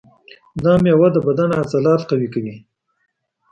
دا 0.63 0.73
مېوه 0.83 1.07
د 1.13 1.17
بدن 1.27 1.49
عضلات 1.61 2.01
قوي 2.09 2.27
کوي. 2.33 2.55